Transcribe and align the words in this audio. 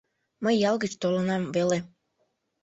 Мый 0.43 0.55
ял 0.69 0.75
гыч 0.83 0.93
толынам 1.01 1.43
веле. 1.55 1.77